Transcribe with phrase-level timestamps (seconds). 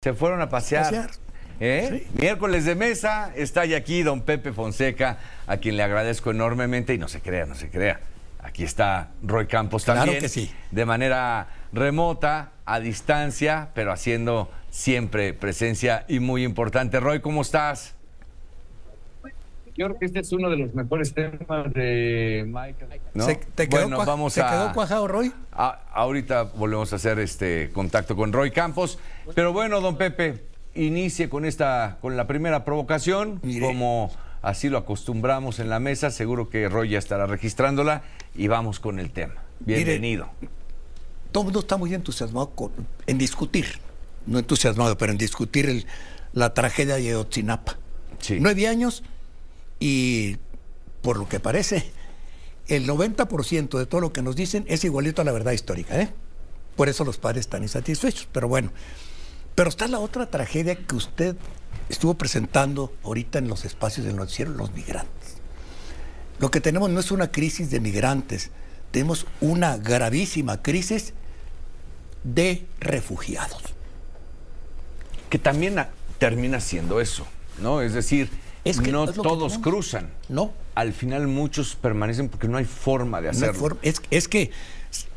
[0.00, 0.84] Se fueron a pasear.
[0.84, 1.10] Pasear.
[1.58, 2.06] ¿Eh?
[2.14, 6.98] Miércoles de mesa, está ya aquí don Pepe Fonseca, a quien le agradezco enormemente y
[6.98, 7.98] no se crea, no se crea.
[8.40, 10.20] Aquí está Roy Campos Claro también.
[10.20, 10.54] que sí.
[10.70, 17.00] De manera remota, a distancia, pero haciendo siempre presencia y muy importante.
[17.00, 17.96] Roy, ¿cómo estás?
[19.78, 23.00] Yo creo que este es uno de los mejores temas de Michael.
[23.14, 23.24] ¿No?
[23.24, 24.50] ¿Se, te quedó, bueno, vamos ¿se a...
[24.50, 25.32] quedó cuajado, Roy?
[25.52, 28.98] A- ahorita volvemos a hacer este contacto con Roy Campos.
[29.36, 30.44] Pero bueno, don Pepe,
[30.74, 33.64] inicie con esta, con la primera provocación, Mire.
[33.66, 34.10] como
[34.42, 36.10] así lo acostumbramos en la mesa.
[36.10, 38.02] Seguro que Roy ya estará registrándola
[38.34, 39.34] y vamos con el tema.
[39.64, 39.84] Mire.
[39.84, 40.28] Bienvenido.
[41.30, 42.72] Todo el mundo está muy entusiasmado con-
[43.06, 43.66] en discutir,
[44.26, 45.86] no entusiasmado, pero en discutir el-
[46.32, 47.76] la tragedia de Ayotzinapa.
[48.18, 48.38] Sí.
[48.40, 49.04] Nueve años
[49.80, 50.36] y,
[51.02, 51.90] por lo que parece,
[52.68, 56.00] el 90% de todo lo que nos dicen es igualito a la verdad histórica.
[56.00, 56.12] ¿eh?
[56.76, 58.28] Por eso los padres están insatisfechos.
[58.32, 58.70] Pero bueno,
[59.54, 61.36] pero está la otra tragedia que usted
[61.88, 65.38] estuvo presentando ahorita en los espacios del noticiero, los migrantes.
[66.38, 68.50] Lo que tenemos no es una crisis de migrantes,
[68.90, 71.14] tenemos una gravísima crisis
[72.22, 73.62] de refugiados.
[75.30, 75.76] Que también
[76.18, 77.26] termina siendo eso,
[77.60, 77.82] ¿no?
[77.82, 78.30] Es decir,
[78.70, 80.10] Es que no es lo que todos cruzan.
[80.28, 83.54] No, Al final muchos permanecen porque no hay forma de no hacerlo.
[83.54, 83.80] forma.
[83.82, 84.50] es, es que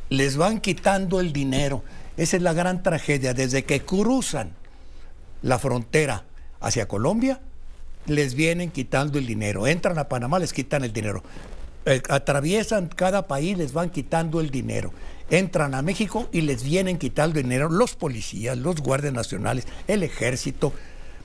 [0.10, 1.84] les van quitando el dinero.
[2.18, 3.34] Esa es la gran tragedia.
[3.34, 4.52] Desde que cruzan
[5.42, 6.24] la frontera
[6.60, 7.40] hacia Colombia,
[8.08, 9.68] les vienen quitando el dinero.
[9.68, 11.24] Entran a Panamá, les quitan el dinero.
[11.86, 14.92] Eh, atraviesan cada país, les van quitando el dinero.
[15.30, 20.04] Entran a México y les vienen quitando el dinero los policías, los guardias nacionales, el
[20.04, 20.74] ejército,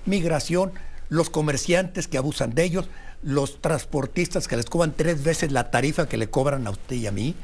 [0.06, 0.72] migración,
[1.08, 2.86] los comerciantes que abusan de ellos,
[3.22, 7.06] los transportistas que les cobran tres veces la tarifa que le cobran a usted y
[7.06, 7.34] a mí.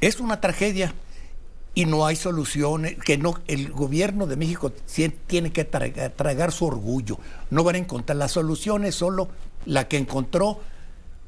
[0.00, 0.94] Es una tragedia
[1.74, 4.72] y no hay soluciones, que no, el gobierno de México
[5.26, 7.18] tiene que tragar, tragar su orgullo.
[7.50, 9.28] No van a encontrar las soluciones, solo
[9.64, 10.60] la que encontró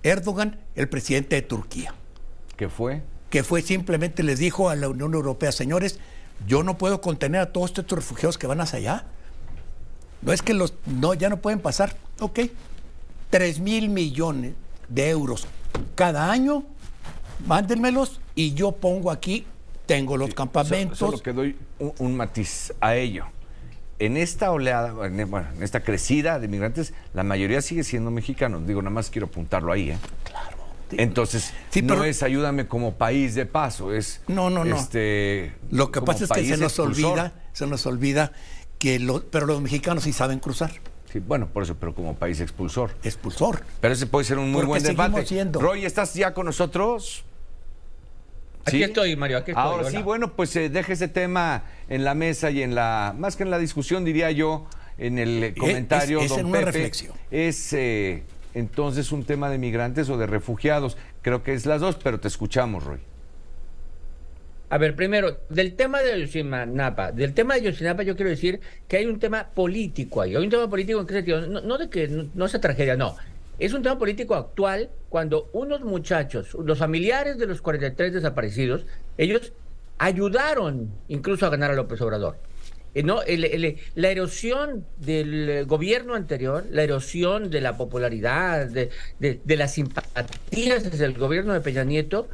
[0.02, 1.94] Erdogan, el presidente de Turquía,
[2.56, 3.02] ¿Qué fue?
[3.28, 6.00] que fue simplemente les dijo a la Unión Europea, señores,
[6.48, 9.04] yo no puedo contener a todos estos refugiados que van hacia allá.
[10.22, 11.96] No es que los, no, ya no pueden pasar.
[12.20, 12.40] Ok,
[13.30, 14.54] 3 mil millones
[14.88, 15.46] de euros
[15.94, 16.64] cada año,
[17.46, 19.46] mándenmelos y yo pongo aquí,
[19.86, 20.98] tengo los campamentos.
[20.98, 23.24] Solo que doy un, un matiz a ello.
[23.98, 28.66] En esta oleada, en, bueno, en esta crecida de migrantes, la mayoría sigue siendo mexicanos.
[28.66, 29.98] Digo, nada más quiero apuntarlo ahí, ¿eh?
[30.24, 30.60] Claro.
[30.92, 34.22] Entonces, Sí, no es ayúdame como país de paso, es.
[34.26, 34.76] No, no, no.
[34.76, 38.32] Este, Lo que pasa es que se nos olvida, se nos olvida
[38.80, 40.72] que lo- pero los mexicanos sí saben cruzar.
[41.12, 42.94] Sí, bueno, por eso, pero como país expulsor.
[43.04, 43.62] Expulsor.
[43.80, 45.26] Pero ese puede ser un muy Porque buen seguimos debate.
[45.26, 45.60] siendo.
[45.60, 47.24] Roy, ¿estás ya con nosotros?
[48.64, 48.82] Aquí ¿Sí?
[48.82, 49.62] estoy, Mario, aquí estoy.
[49.64, 49.90] Ahora hola.
[49.90, 53.42] sí, bueno, pues eh, deje ese tema en la mesa y en la, más que
[53.42, 54.66] en la discusión, diría yo,
[54.98, 57.12] en el eh, comentario, es- es don en una reflexión.
[57.30, 58.22] Es eh,
[58.54, 60.96] entonces un tema de migrantes o de refugiados.
[61.22, 63.00] Creo que es las dos, pero te escuchamos, Roy.
[64.70, 68.98] A ver, primero, del tema de Ayotzinapa, del tema de Ayotzinapa yo quiero decir que
[68.98, 70.36] hay un tema político ahí.
[70.36, 72.96] Hay un tema político en qué sentido, no, no de que no, no sea tragedia,
[72.96, 73.16] no.
[73.58, 78.86] Es un tema político actual cuando unos muchachos, los familiares de los 43 desaparecidos,
[79.18, 79.52] ellos
[79.98, 82.36] ayudaron incluso a ganar a López Obrador.
[82.94, 89.40] Eh, no, el- la erosión del gobierno anterior, la erosión de la popularidad, de, de-
[89.44, 92.28] de las simpatías desde el gobierno de Peña Nieto,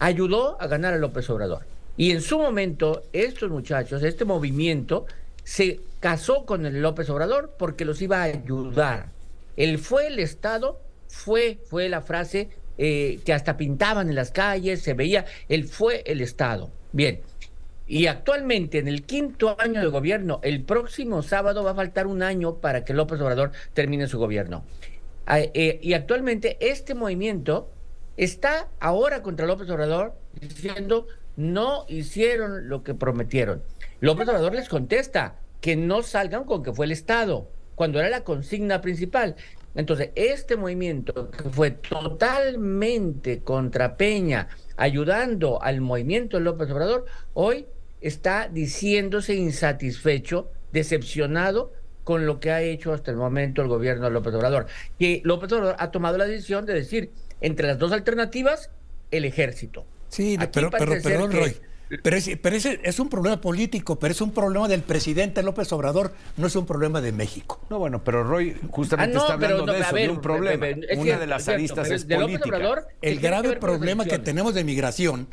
[0.00, 1.64] ayudó a ganar a López Obrador.
[1.96, 5.06] Y en su momento, estos muchachos, este movimiento,
[5.44, 9.10] se casó con el López Obrador porque los iba a ayudar.
[9.56, 14.80] Él fue el Estado, fue, fue la frase eh, que hasta pintaban en las calles,
[14.80, 16.70] se veía, él fue el Estado.
[16.92, 17.20] Bien.
[17.86, 22.22] Y actualmente, en el quinto año de gobierno, el próximo sábado va a faltar un
[22.22, 24.64] año para que López Obrador termine su gobierno.
[25.26, 27.68] Ah, eh, y actualmente este movimiento
[28.20, 33.62] está ahora contra López Obrador diciendo no hicieron lo que prometieron.
[34.00, 38.24] López Obrador les contesta que no salgan con que fue el Estado, cuando era la
[38.24, 39.36] consigna principal.
[39.74, 47.66] Entonces, este movimiento que fue totalmente contra Peña, ayudando al movimiento de López Obrador, hoy
[48.02, 51.72] está diciéndose insatisfecho, decepcionado
[52.04, 54.66] con lo que ha hecho hasta el momento el gobierno de López Obrador.
[54.98, 58.70] Que López Obrador ha tomado la decisión de decir, entre las dos alternativas,
[59.10, 59.86] el ejército.
[60.08, 61.56] Sí, Aquí pero, pero perdón, que- Roy.
[62.04, 65.72] Pero, ese, pero ese es un problema político, pero es un problema del presidente López
[65.72, 67.60] Obrador, no es un problema de México.
[67.68, 70.10] No, bueno, pero Roy justamente Ah, no, está hablando pero no, de eso, ver, de
[70.14, 70.66] un problema.
[70.66, 72.56] Pepe, es Una cierto, de las es cierto, aristas pero es política.
[72.56, 75.26] Obrador, ¿qué El grave problema que tenemos de migración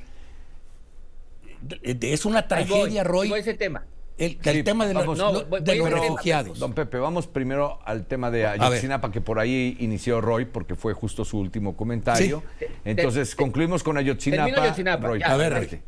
[1.62, 3.30] de- de- es una voy, tragedia, Roy.
[3.30, 3.86] voy a ese tema.
[4.18, 6.58] El, Sí, tema de, los- vamos, no, voy- de voy los refugiados.
[6.60, 10.94] Don Pepe, vamos primero al tema de Ayotzinapa, que por ahí inició Roy, porque fue
[10.94, 12.44] justo su último comentario.
[12.84, 14.62] Entonces, Te- concluimos con Ayotzinapa.
[14.64, 15.28] Ayotzinapa, Roy, ya.
[15.34, 15.82] A ver.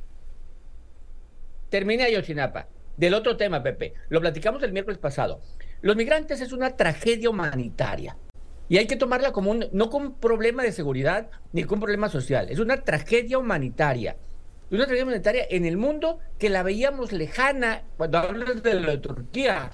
[1.70, 2.68] Termina Ayotzinapa.
[2.98, 3.94] Del otro tema, Pepe.
[4.10, 5.42] Lo platicamos el miércoles pasado.
[5.82, 8.18] Los migrantes es una tragedia humanitaria.
[8.68, 11.80] Y hay que tomarla como un, no como un problema de seguridad ni como un
[11.82, 12.48] problema social.
[12.50, 14.18] Es una tragedia humanitaria.
[14.72, 19.72] Una tragedia humanitaria en el mundo que la veíamos lejana cuando hablas de la Turquía.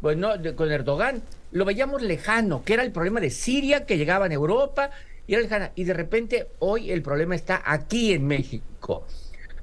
[0.00, 1.22] Bueno, de- con Erdogan,
[1.52, 4.90] lo veíamos lejano, que era el problema de Siria que llegaba en Europa
[5.26, 5.72] y era lejana.
[5.76, 9.06] Y de repente hoy el problema está aquí en México.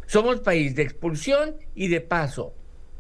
[0.08, 2.54] Somos país de expulsión y de paso.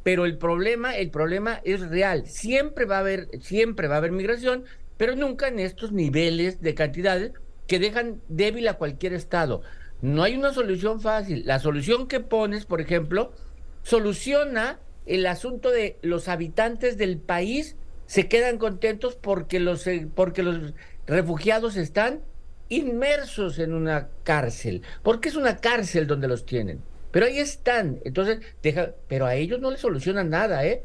[0.03, 2.27] Pero el problema, el problema es real.
[2.27, 4.65] Siempre va a haber, siempre va a haber migración,
[4.97, 7.31] pero nunca en estos niveles de cantidades
[7.67, 9.61] que dejan débil a cualquier estado.
[10.05, 11.47] No hay una solución fácil.
[11.47, 13.33] La solución que pones, por ejemplo,
[13.81, 17.75] soluciona el asunto de los habitantes del país
[18.05, 20.75] se quedan contentos porque los, eh, porque los
[21.07, 22.21] refugiados están
[22.69, 24.83] inmersos en una cárcel.
[25.01, 26.83] Porque es una cárcel donde los tienen.
[27.09, 27.99] Pero ahí están.
[28.05, 30.83] Entonces, deja, pero a ellos no les solucionan nada, ¿eh?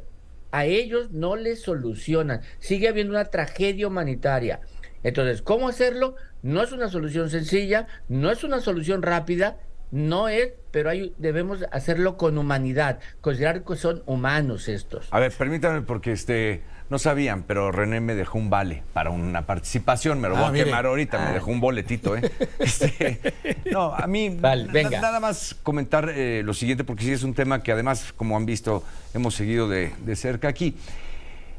[0.50, 2.40] A ellos no les solucionan.
[2.58, 4.60] Sigue habiendo una tragedia humanitaria.
[5.02, 6.16] Entonces, ¿cómo hacerlo?
[6.42, 9.58] No es una solución sencilla, no es una solución rápida,
[9.90, 15.08] no es, pero hay, debemos hacerlo con humanidad, considerar que son humanos estos.
[15.10, 19.46] A ver, permítame, porque este no sabían, pero René me dejó un vale para una
[19.46, 20.20] participación.
[20.20, 20.64] Me lo Ah, voy a mire.
[20.66, 22.22] quemar ahorita, me dejó un boletito, ¿eh?
[22.58, 23.20] Este,
[23.70, 25.00] no, a mí Vale, venga.
[25.00, 28.46] nada más comentar eh, lo siguiente, porque sí es un tema que además, como han
[28.46, 28.82] visto,
[29.14, 30.76] hemos seguido de, de cerca aquí.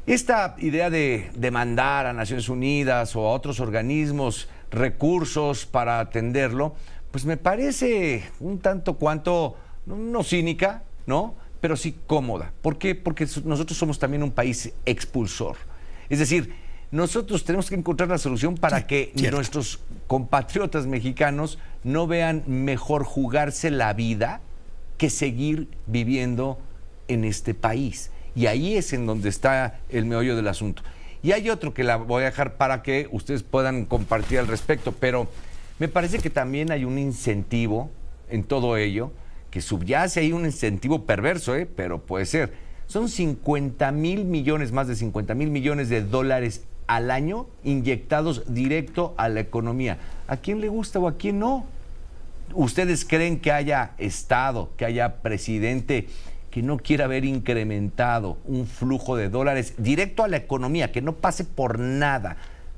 [0.06, 6.74] Esta idea de demandar a Naciones Unidas o a otros organismos recursos para atenderlo,
[7.10, 11.34] pues me parece un tanto cuanto, no cínica, ¿no?
[11.60, 12.52] Pero sí cómoda.
[12.62, 12.94] ¿Por qué?
[12.94, 15.56] Porque so- nosotros somos también un país expulsor.
[16.08, 16.54] Es decir,
[16.90, 19.36] nosotros tenemos que encontrar la solución para Sí, que cierto.
[19.36, 24.40] nuestros compatriotas mexicanos no vean mejor jugarse la vida
[24.98, 26.58] que seguir viviendo
[27.08, 28.10] en este país.
[28.34, 30.82] Y ahí es en donde está el meollo del asunto.
[31.22, 34.92] Y hay otro que la voy a dejar para que ustedes puedan compartir al respecto,
[34.92, 35.28] pero
[35.78, 37.90] me parece que también hay un incentivo
[38.28, 39.12] en todo ello,
[39.50, 41.66] que subyace ahí un incentivo perverso, ¿eh?
[41.66, 42.52] pero puede ser.
[42.86, 49.14] Son 50 mil millones, más de 50 mil millones de dólares al año inyectados directo
[49.16, 49.98] a la economía.
[50.26, 51.66] ¿A quién le gusta o a quién no?
[52.54, 56.08] ¿Ustedes creen que haya Estado, que haya presidente
[56.52, 61.14] que no quiera haber incrementado un flujo de dólares directo a la economía, que no
[61.14, 62.36] pase por nada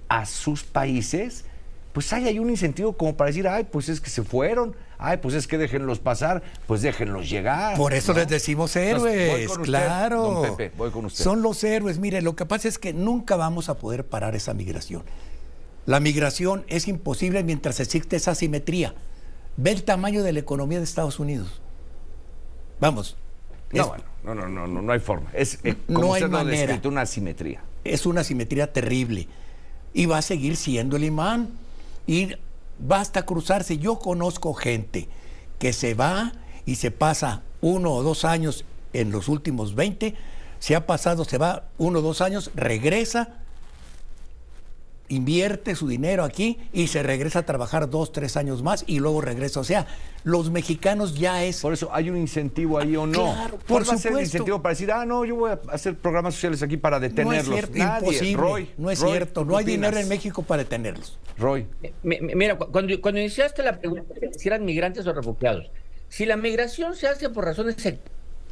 [0.09, 1.45] a sus países?
[1.93, 5.17] Pues hay ahí un incentivo como para decir, ay, pues es que se fueron, ay,
[5.17, 7.77] pues es que déjenlos pasar, pues déjenlos llegar.
[7.77, 8.21] Por eso ¿no?
[8.21, 10.23] les decimos Entonces, voy héroes, usted, claro.
[10.23, 11.25] don Pepe, voy con usted.
[11.25, 11.99] Son los héroes.
[11.99, 15.03] Mire, lo que pasa es que nunca vamos a poder parar esa migración.
[15.85, 18.95] La migración es imposible mientras existe esa asimetría.
[19.57, 21.61] Ve el tamaño de la economía de Estados Unidos.
[22.81, 23.17] Vamos.
[23.75, 25.31] No, bueno, no, no, no, no, hay forma.
[25.33, 27.63] Es, eh, como lo descrito, una asimetría.
[27.85, 29.29] es una simetría terrible
[29.93, 31.51] y va a seguir siendo el imán
[32.07, 32.31] y
[32.79, 33.79] basta cruzarse.
[33.79, 35.09] Yo conozco gente
[35.59, 36.33] que se va
[36.67, 40.15] y se pasa uno o dos años en los últimos 20,
[40.59, 43.41] se ha pasado, se va uno o dos años, regresa,
[45.09, 49.21] invierte su dinero aquí y se regresa a trabajar dos, tres años más y luego
[49.21, 49.61] regresa.
[49.61, 49.87] O sea,
[50.25, 51.61] los mexicanos ya es...
[51.61, 53.13] Por eso, ¿hay un incentivo ahí o no?
[53.35, 54.21] Claro, ¿Cuál por va a ser el supuesto.
[54.23, 57.15] incentivo para decir, ah, no, yo voy a hacer programas sociales aquí para No es
[57.15, 57.47] detenerlos?
[57.55, 58.07] cierto, Nadie.
[58.09, 58.37] imposible.
[58.43, 60.09] Roy, no es Roy, cierto, ¿tú no hay dinero en?
[60.09, 61.19] México para detenerlos.
[61.37, 61.67] Roy,
[62.03, 65.71] mi- Mira, cu- cuando, cuando iniciaste la pregunta de si eran migrantes o refugiados,
[66.09, 67.77] si la migración se hace por razones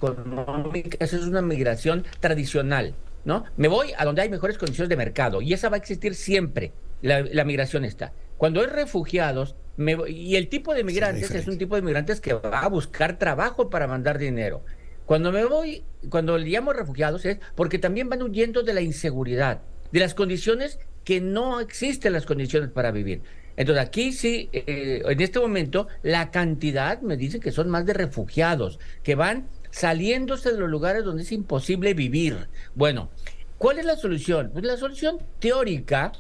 [0.03, 3.45] económicas, es una migración tradicional, ¿no?
[3.57, 6.73] Me voy a donde hay mejores condiciones de mercado y esa va a existir siempre,
[7.03, 8.13] la, la migración está.
[8.37, 12.35] Cuando hay refugiados, me y el tipo de migrantes es un tipo de migrantes que
[12.35, 14.65] va a buscar trabajo para mandar dinero.
[15.07, 19.63] Cuando me voy, cuando le llamo refugiados es porque también van huyendo de la inseguridad,
[19.91, 23.23] de las condiciones que no existen las condiciones para vivir.
[23.57, 27.93] Entonces aquí sí, eh, en este momento la cantidad me dice que son más de
[27.93, 32.49] refugiados, que van saliéndose de los lugares donde es imposible vivir.
[32.77, 33.11] Bueno,
[33.59, 34.51] ¿cuál es la solución?
[34.53, 36.13] Pues la solución teórica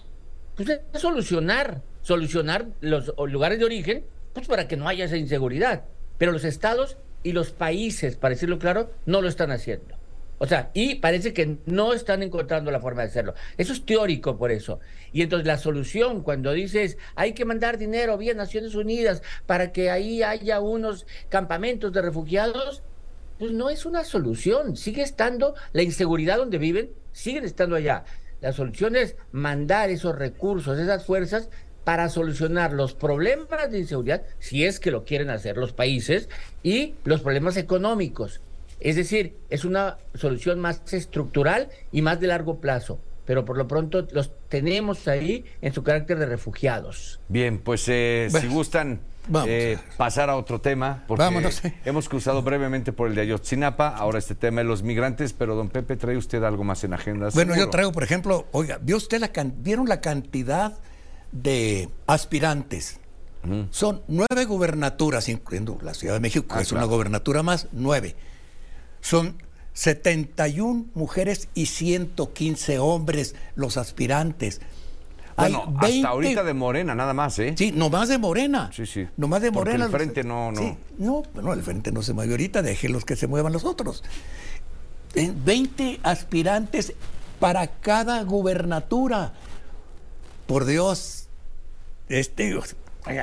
[0.56, 5.85] pues es solucionar, solucionar los lugares de origen, pues para que no haya esa inseguridad.
[6.18, 9.97] Pero los estados y los países, para decirlo claro, no lo están haciendo.
[10.38, 13.35] O sea, y parece que no están encontrando la forma de hacerlo.
[13.59, 14.80] Eso es teórico por eso.
[15.12, 19.90] Y entonces la solución cuando dices hay que mandar dinero vía Naciones Unidas para que
[19.90, 22.82] ahí haya unos campamentos de refugiados,
[23.43, 24.77] pues no es una solución.
[24.77, 28.05] Sigue estando la inseguridad donde viven, siguen estando allá.
[28.41, 31.49] La solución es mandar esos recursos, esas fuerzas
[31.83, 36.29] para solucionar los problemas de inseguridad, si es que lo quieren hacer los países,
[36.63, 38.41] y los problemas económicos.
[38.79, 43.69] Es decir, es una solución más estructural y más de largo plazo pero por lo
[43.69, 47.21] pronto los tenemos ahí en su carácter de refugiados.
[47.29, 49.00] Bien, pues eh, si gustan
[49.47, 51.25] eh, pasar a otro tema, porque
[51.85, 55.69] hemos cruzado brevemente por el de Ayotzinapa, ahora este tema de los migrantes, pero don
[55.69, 57.29] Pepe, ¿trae usted algo más en agenda?
[57.33, 60.76] Bueno, yo traigo, por ejemplo, oiga, ¿vio usted la ¿vieron la cantidad
[61.31, 62.99] de aspirantes?
[63.71, 68.14] Son nueve gubernaturas, incluyendo la Ciudad de México, que ah, es una gobernatura más, nueve.
[69.00, 69.37] Son
[69.75, 74.61] 71 mujeres y 115 hombres los aspirantes.
[75.37, 77.55] Bueno, hasta ahorita de Morena, nada más, ¿eh?
[77.57, 78.71] Sí, nomás de Morena.
[78.73, 79.07] Sí, sí.
[79.17, 79.87] Nomás de Morena.
[79.87, 80.76] el frente no, no.
[80.99, 84.05] no, no, el frente no se mueve ahorita, déjenlos que se muevan los otros.
[85.14, 86.95] 20 aspirantes
[87.41, 89.33] para cada gubernatura.
[90.47, 91.29] Por Dios,
[92.09, 92.59] este,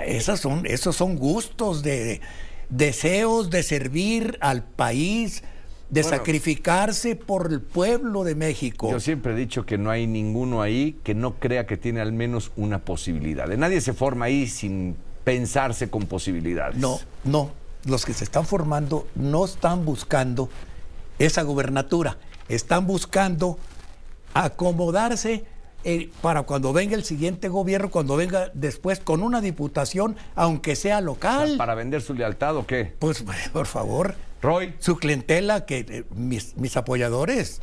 [0.06, 2.22] esos son, esos son gustos de
[2.70, 5.44] deseos de servir al país
[5.89, 8.91] de sacrificarse por el pueblo de México.
[8.91, 12.13] Yo siempre he dicho que no hay ninguno ahí que no crea que tiene al
[12.13, 13.48] menos una posibilidad.
[13.48, 16.77] Nadie se forma ahí sin pensarse con posibilidades.
[16.77, 17.51] No, no.
[17.86, 20.50] Los que se están formando no están buscando
[21.17, 22.17] esa gubernatura,
[22.50, 23.58] están buscando
[24.34, 25.46] acomodarse
[25.86, 31.00] eh, para cuando venga el siguiente gobierno, cuando venga después con una diputación, aunque sea
[31.00, 31.55] local.
[31.58, 32.93] ¿Para vender su lealtad o qué?
[33.00, 34.15] Pues por favor.
[34.41, 34.74] Roy.
[34.79, 37.62] Su clientela, que eh, mis, mis, apoyadores.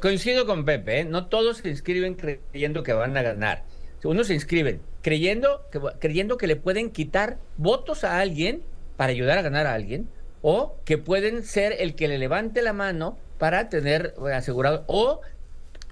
[0.00, 1.04] coincido con Pepe, ¿eh?
[1.04, 3.64] no todos se inscriben creyendo que van a ganar.
[4.04, 8.62] Unos se inscriben creyendo que, creyendo que le pueden quitar votos a alguien
[8.96, 10.08] para ayudar a ganar a alguien,
[10.42, 15.20] o que pueden ser el que le levante la mano para tener asegurado, o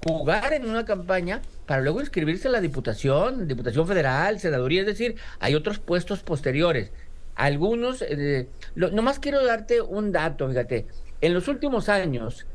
[0.07, 5.17] jugar en una campaña para luego inscribirse a la Diputación, Diputación Federal, Senaduría, es decir,
[5.39, 6.93] hay otros puestos posteriores.
[7.39, 10.87] Algunos, eh, nomás quiero darte un dato, fíjate,
[11.21, 12.47] en los últimos años,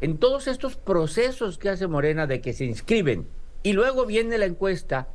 [0.00, 3.28] en todos estos procesos que hace Morena de que se inscriben
[3.62, 5.08] y luego viene la encuesta,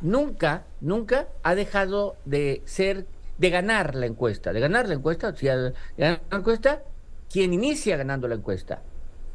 [0.00, 3.06] nunca, nunca ha dejado de ser,
[3.38, 6.84] de ganar la encuesta, de ganar la encuesta, si ganar la encuesta,
[7.28, 8.82] quien inicia ganando la encuesta.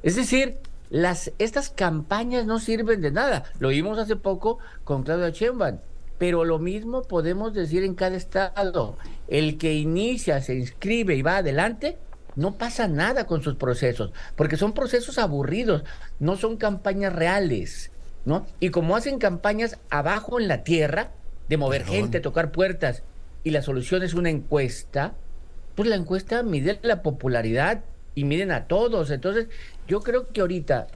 [0.02, 3.44] Es decir, las, estas campañas no sirven de nada.
[3.60, 5.80] Lo vimos hace poco con Claudia Sheinbaum.
[6.18, 8.96] Pero lo mismo podemos decir en cada estado.
[9.28, 11.98] El que inicia, se inscribe y va adelante,
[12.36, 15.84] no pasa nada con sus procesos, porque son procesos aburridos,
[16.20, 17.92] no son campañas reales,
[18.26, 18.46] ¿no?
[18.60, 21.12] Y como hacen campañas abajo en la tierra,
[21.48, 23.04] de mover gente, tocar puertas,
[23.44, 25.14] y la solución es una encuesta,
[25.76, 27.84] pues la encuesta mide la popularidad
[28.16, 29.12] y miden a todos.
[29.12, 29.48] Entonces,
[29.88, 30.88] yo creo que ahorita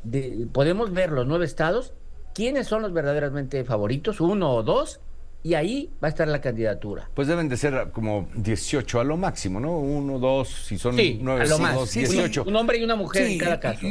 [0.51, 1.93] podemos ver los nueve estados,
[2.33, 4.99] quiénes son los verdaderamente favoritos, uno o dos,
[5.41, 7.10] y ahí va a estar la candidatura.
[7.13, 9.77] Pues deben de ser como 18 a lo máximo, ¿no?
[9.77, 11.93] Uno, dos, si son nueve, a lo más.
[11.93, 12.43] 18.
[12.46, 13.88] Un, hombre y una mujer en cada caso.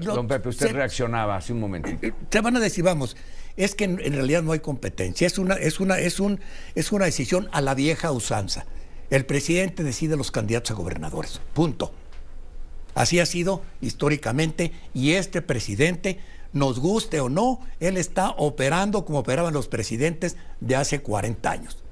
[0.00, 1.88] don Pepe, usted reaccionaba hace un momento.
[2.02, 3.16] Eh, te van a decir, vamos,
[3.56, 6.40] es que en, realidad no hay competencia, es una, es una, es un,
[6.74, 8.66] es una decisión a la vieja usanza.
[9.08, 11.40] El presidente decide los candidatos a gobernadores.
[11.54, 11.92] Punto.
[12.96, 16.18] Así ha sido históricamente y este presidente,
[16.54, 21.84] nos guste o no, él está operando como operaban los presidentes de hace 40 años.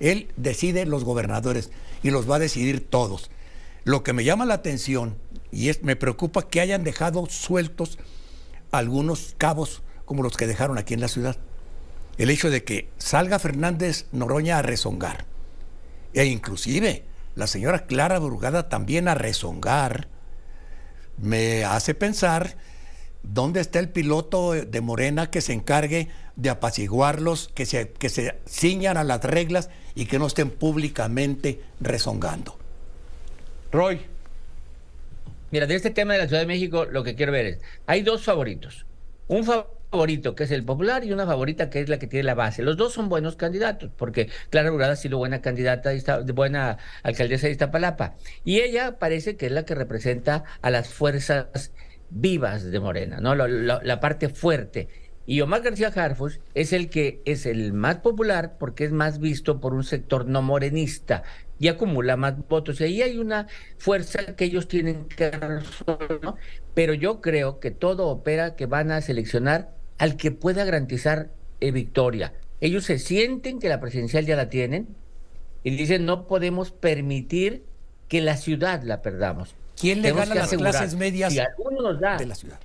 [0.00, 1.70] Él decide los gobernadores
[2.02, 3.30] y los va a decidir todos.
[3.84, 5.16] Lo que me llama la atención
[5.50, 7.98] y es, me preocupa que hayan dejado sueltos
[8.70, 11.38] algunos cabos como los que dejaron aquí en la ciudad.
[12.18, 15.24] El hecho de que salga Fernández Noroña a rezongar
[16.12, 20.19] e inclusive la señora Clara Burgada también a rezongar
[21.20, 22.56] me hace pensar
[23.22, 28.38] dónde está el piloto de Morena que se encargue de apaciguarlos, que se, que se
[28.46, 32.58] ciñan a las reglas y que no estén públicamente rezongando.
[33.72, 34.00] Roy.
[35.50, 38.02] Mira, de este tema de la Ciudad de México, lo que quiero ver es, hay
[38.02, 38.86] dos favoritos.
[39.28, 42.34] Un favorito que es el popular y una favorita que es la que tiene la
[42.34, 42.62] base.
[42.62, 45.90] Los dos son buenos candidatos, porque Clara Burgada ha sido buena candidata,
[46.32, 48.14] buena alcaldesa de Iztapalapa.
[48.44, 51.72] Y ella parece que es la que representa a las fuerzas
[52.08, 53.34] vivas de Morena, ¿no?
[53.34, 54.88] La, parte fuerte.
[55.26, 59.60] Y Omar García Harfus es el que es el más popular porque es más visto
[59.60, 61.22] por un sector no morenista
[61.58, 62.80] y acumula más votos.
[62.80, 65.30] Y ahí hay una fuerza que ellos tienen que
[66.22, 66.36] ¿no?
[66.74, 71.28] Pero yo creo que todo opera que van a seleccionar al que pueda garantizar
[71.60, 72.32] eh, victoria.
[72.62, 74.88] Ellos se sienten que la presidencial ya la tienen
[75.62, 77.64] y dicen no podemos permitir
[78.08, 79.54] que la ciudad la perdamos.
[79.78, 82.58] ¿Quién le Tenemos gana las clases medias Si alguno nos da, de la ciudad?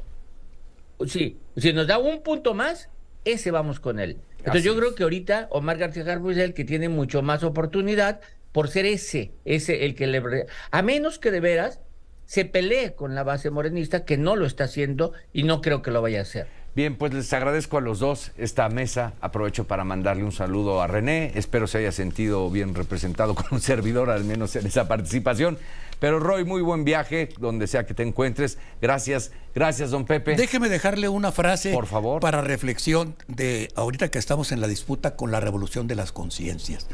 [1.07, 2.87] sí, si nos da un punto más,
[3.25, 4.17] ese vamos con él.
[4.37, 7.43] Entonces Así yo creo que ahorita Omar García Harfuch es el que tiene mucho más
[7.43, 8.21] oportunidad
[8.53, 10.47] por ser ese, ese el que le...
[10.71, 11.81] A menos que de veras
[12.25, 15.91] se pelee con la base morenista, que no lo está haciendo y no creo que
[15.91, 16.47] lo vaya a hacer.
[16.75, 19.13] Bien, pues les agradezco a los dos esta mesa.
[19.22, 21.32] Aprovecho para mandarle un saludo a René.
[21.36, 25.58] Espero se haya sentido bien representado con un servidor, al menos en esa participación.
[26.01, 28.58] Pero Roy, muy buen viaje, donde sea que te encuentres.
[28.82, 30.36] Gracias, gracias, don Pepe.
[30.36, 32.20] Déjeme dejarle una frase Por favor.
[32.20, 36.88] para reflexión de ahorita que estamos en la disputa con la revolución de las conciencias.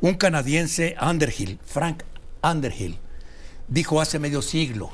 [0.00, 2.04] Un canadiense, Underhill, Frank
[2.40, 3.00] Underhill,
[3.66, 4.90] dijo hace medio siglo,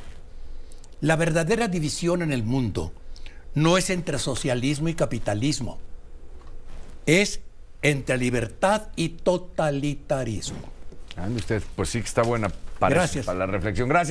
[1.02, 2.94] la verdadera división en el mundo
[3.54, 5.78] no es entre socialismo y capitalismo,
[7.06, 7.40] es
[7.82, 10.58] entre libertad y totalitarismo.
[11.16, 13.26] Ande usted, pues sí que está buena para, Gracias.
[13.26, 13.88] para la reflexión.
[13.88, 14.02] Gracias.